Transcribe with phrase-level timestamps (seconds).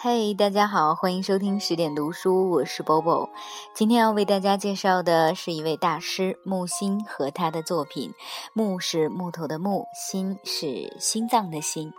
[0.00, 3.30] 嘿，大家好，欢迎收听十点读书，我是 Bobo。
[3.74, 8.14] 今天要为大家介绍的是一位大师木心和他的作品。
[8.52, 11.92] 木是木头的木，心是心脏的心。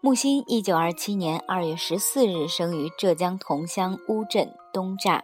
[0.00, 5.20] 木心，一九二七年二月十四日生于浙江桐乡乌镇东栅。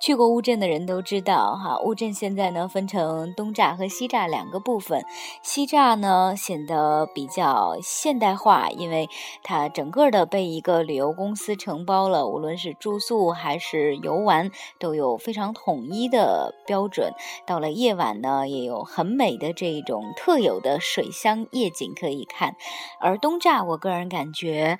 [0.00, 5.04] 去过乌镇的人都知道，哈，乌镇现在呢分成东栅和西栅两个部分。
[5.42, 9.08] 西栅呢显得比较现代化，因为
[9.42, 17.12] 它整个的被一个旅游公司承包了，无论是住宿还是游玩都有非常统一的标准。
[17.46, 22.56] 到了夜晚呢，也有很美的这种特有的水乡夜景可以看。
[23.00, 24.78] 而东栅，我个人感觉。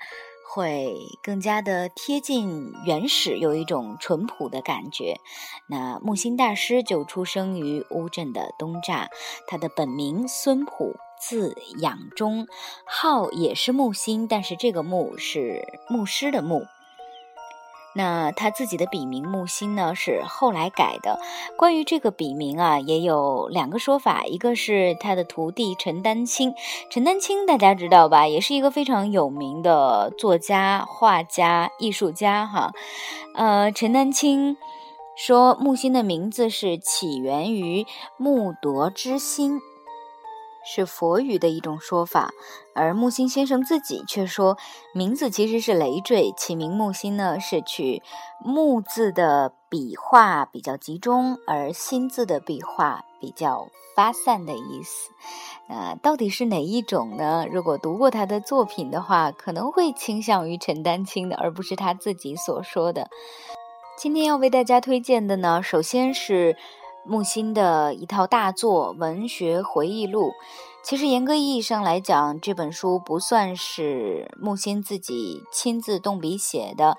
[0.53, 5.19] 会更加的贴近原始，有一种淳朴的感觉。
[5.65, 9.07] 那木心大师就出生于乌镇的东栅，
[9.47, 12.45] 他的本名孙璞，字养忠，
[12.85, 16.61] 号也是木心，但是这个木是牧师的牧。
[17.95, 21.19] 那他自己的笔名木心呢，是后来改的。
[21.57, 26.53] 关于这个笔名啊，也有两个说法，一个是他的徒弟陈丹青，
[26.89, 32.71] 陈丹青大家知道吧，也是一个非常有名的作家、画家、艺术家哈。
[33.35, 34.57] 呃，陈丹青
[35.15, 37.85] 说木心的名字是起源于
[38.17, 39.59] 木铎之心。
[40.65, 42.31] 是佛语的一种说法，
[42.73, 44.57] 而木心先生自己却说，
[44.93, 48.01] 名字其实是累赘，起名木心呢是取
[48.43, 55.11] 木字的笔画比较集中，而心字的笔画比较发散的意思。
[55.67, 57.45] 那到底是哪一种呢？
[57.51, 63.09] 如果读过他的作品的话，可能会倾向于陈丹青的，而不是他自己所说的。
[63.97, 66.55] 今天要为大家推荐的呢，首先是。
[67.05, 70.27] 木心的一套大作《文学回忆录》，
[70.83, 76.97] 其实严格意义上来讲，这本书不算是木心自己亲自动笔写的，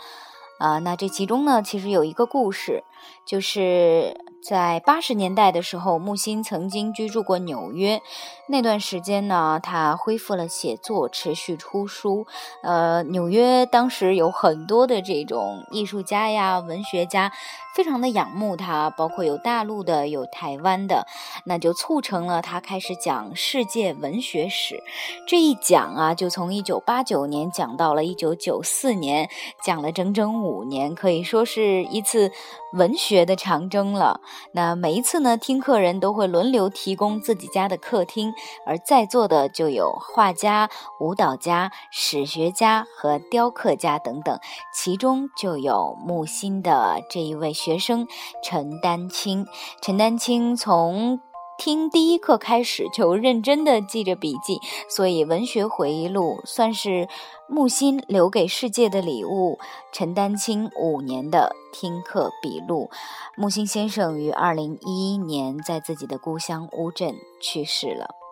[0.59, 2.85] 啊，那这其中呢，其实有一个故事，
[3.25, 4.34] 就是。
[4.45, 8.03] 在八十年代的时候，木心曾经居住过纽约。
[8.47, 12.27] 那段时间呢，他恢复了写作，持续出书。
[12.63, 17.33] 呃，纽约当时有很多的这种艺术家呀、文学家，
[17.75, 21.07] 非常的仰慕他，包括有大陆的，有台湾的，
[21.47, 24.83] 那就促成了他开始讲世界文学史。
[25.27, 29.31] 这一讲啊，就从一九八九年讲到了一九九四年，
[29.65, 32.31] 讲了整整五年，可以说是一次
[32.75, 34.21] 文学的长征了。
[34.53, 38.33] 那每一次呢，听课人都会轮流提供自己家的客厅，
[38.67, 44.39] 而在座的就有画家、舞蹈家、史学家和雕刻家等等，
[44.73, 48.07] 其中就有木心的这一位学生
[48.43, 49.47] 陈丹青。
[49.83, 51.21] 陈丹青从
[51.57, 57.09] 听第一课开始就认真的记着笔记，所以文学回忆录算是
[57.49, 59.59] 木心留给世界的礼物。
[59.93, 62.91] 陈丹青五年的听课笔录，
[63.37, 68.24] 木心先生于二零一一年在自己的故乡乌镇去世了。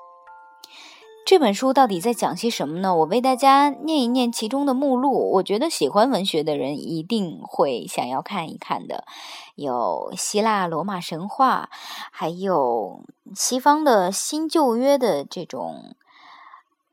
[1.32, 2.94] 这本书到底在讲些什么呢？
[2.94, 5.30] 我为大家念一念其中的目录。
[5.30, 9.06] 我觉得喜欢文学的人一定会想要看一看的。
[9.54, 11.70] 有希腊罗马神话，
[12.10, 13.00] 还有
[13.34, 15.96] 西方的新旧约的这种。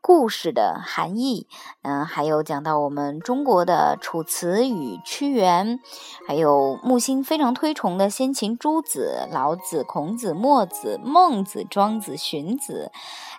[0.10, 1.46] 故事的含义，
[1.84, 5.80] 嗯，还有讲到我们中国的楚辞与屈原，
[6.28, 12.92] 还有木心非常推崇的先秦诸子，老子、孔子、墨子、孟子、庄子、荀子，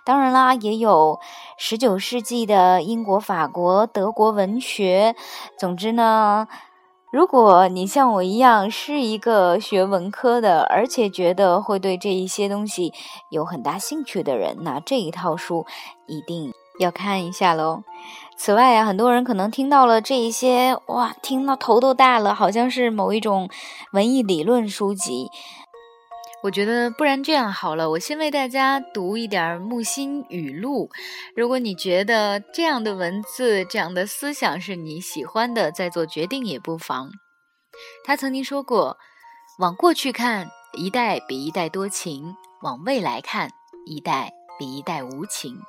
[0.05, 1.19] 当然啦，也有
[1.57, 5.13] 十九世纪的英国、法国、德国文学。
[5.59, 6.47] 总之呢，
[7.11, 12.93] 如果你像我一样是一个学文科的，而且觉得会对这一些东西
[13.29, 15.65] 有很大兴趣的人，那这一套书
[16.07, 16.53] 一定。
[16.81, 17.83] 要看一下喽。
[18.35, 23.49] 此外啊，很多人可能听到了这一些，哇，听到头都大了，好像是某一种
[23.93, 25.29] 文艺理论书籍。
[26.43, 30.89] 我觉得，不然这样好了，我先为大家读一点木心语录。
[31.35, 37.11] 如果你觉得这样的文字、这样的思想是你喜欢的，再做决定也不妨。
[38.03, 38.97] 他曾经说过
[39.61, 42.33] ：“往过去看，一代比一代多情；
[42.63, 43.51] 往未来看，
[43.85, 45.59] 一代比一代无情。”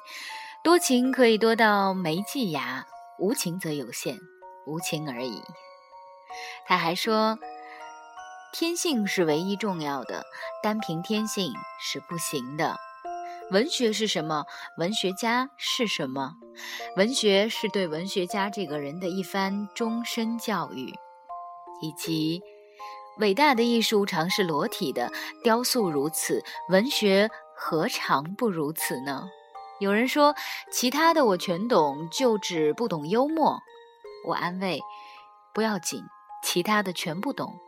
[0.62, 2.86] 多情可以多到没季牙，
[3.18, 4.16] 无情则有限，
[4.64, 5.42] 无情而已。
[6.68, 7.36] 他还说，
[8.52, 10.24] 天性是唯一重要的，
[10.62, 12.76] 单凭天性是不行的。
[13.50, 14.44] 文学是什么？
[14.78, 16.34] 文学家是什么？
[16.96, 20.94] 文学是对文学家这个人的一番终身教育，
[21.82, 22.40] 以及
[23.18, 25.10] 伟大的艺术常是裸体的，
[25.42, 29.28] 雕塑如此，文学何尝不如此呢？
[29.82, 30.36] 有人说，
[30.70, 33.58] 其他的我全懂，就只不懂幽默。
[34.28, 34.78] 我安慰，
[35.52, 36.04] 不要紧，
[36.40, 37.58] 其他的全不懂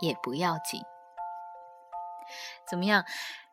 [0.00, 0.80] 也不要紧。
[2.68, 3.04] 怎么样？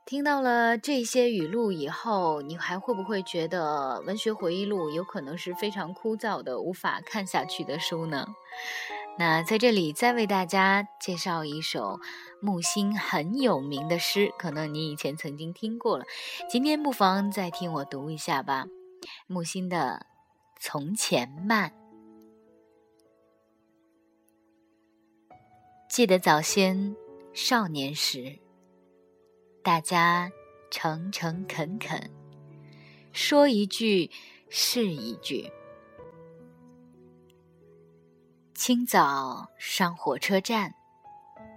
[0.03, 8.25] 听到了这些语录以后，你还会不会觉得文学回忆录有可能是非常枯燥的、无法看下去的书呢？
[9.19, 11.99] 那在这里再为大家介绍一首
[12.39, 16.05] 木心很有名的诗，可能你以前曾经听过了，
[16.49, 18.67] 今天不妨再听我读一下吧。
[19.25, 20.05] 木心的
[20.59, 21.71] 《从前慢》，
[25.89, 26.95] 记得早先
[27.33, 28.37] 少年时。
[29.63, 30.31] 大家
[30.69, 32.09] 诚诚恳恳，
[33.11, 34.09] 说一句
[34.49, 35.51] 是一句。
[38.57, 40.73] 清早上火车站，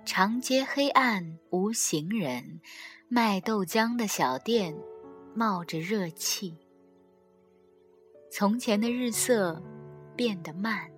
[0.05, 2.61] 长街黑暗无行人，
[3.08, 4.76] 卖豆浆的小店
[5.35, 6.55] 冒着热气。
[8.31, 9.61] 从前的日色
[10.14, 10.91] 变得慢，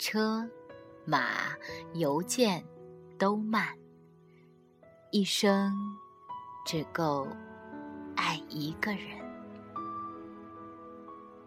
[0.00, 0.44] 车
[1.06, 1.28] 马
[1.92, 2.66] 邮件
[3.16, 3.68] 都慢，
[5.12, 5.72] 一生。
[6.66, 7.28] 只够
[8.16, 9.20] 爱一个人。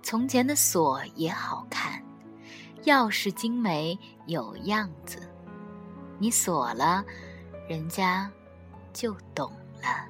[0.03, 2.01] 从前的锁也好看，
[2.87, 5.19] 钥匙精美有样子，
[6.17, 7.03] 你锁了，
[7.67, 8.31] 人家
[8.93, 9.51] 就懂
[9.81, 10.07] 了。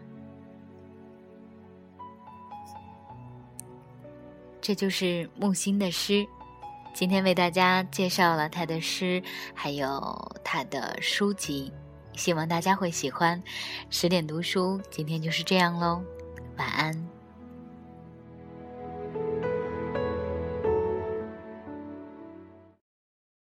[4.62, 6.24] 这就是木心的诗，
[6.94, 9.24] 今天为大家介绍了他的诗，
[9.56, 11.74] 还有他的书籍。
[12.14, 13.42] 希望大家会喜欢，
[13.90, 16.04] 十点读书，今天就是这样喽，
[16.58, 17.17] 晚安。